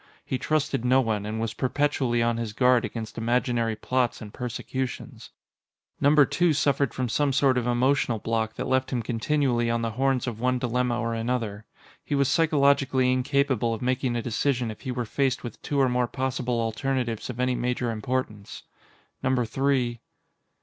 He 0.25 0.39
trusted 0.39 0.83
no 0.83 0.99
one, 0.99 1.27
and 1.27 1.39
was 1.39 1.53
perpetually 1.53 2.23
on 2.23 2.37
his 2.37 2.53
guard 2.53 2.83
against 2.85 3.19
imaginary 3.19 3.75
plots 3.75 4.19
and 4.19 4.33
persecutions. 4.33 5.29
Number 5.99 6.25
two 6.25 6.53
suffered 6.53 6.91
from 6.91 7.07
some 7.07 7.31
sort 7.31 7.55
of 7.55 7.67
emotional 7.67 8.17
block 8.17 8.55
that 8.55 8.65
left 8.65 8.91
him 8.91 9.03
continually 9.03 9.69
on 9.69 9.83
the 9.83 9.91
horns 9.91 10.25
of 10.25 10.39
one 10.39 10.57
dilemma 10.57 10.99
or 10.99 11.13
another. 11.13 11.65
He 12.03 12.15
was 12.15 12.29
psychologically 12.29 13.13
incapable 13.13 13.75
of 13.75 13.83
making 13.83 14.15
a 14.15 14.23
decision 14.23 14.71
if 14.71 14.81
he 14.81 14.91
were 14.91 15.05
faced 15.05 15.43
with 15.43 15.61
two 15.61 15.79
or 15.79 15.87
more 15.87 16.07
possible 16.07 16.59
alternatives 16.59 17.29
of 17.29 17.39
any 17.39 17.53
major 17.53 17.91
importance. 17.91 18.63
Number 19.21 19.45
three 19.45 19.99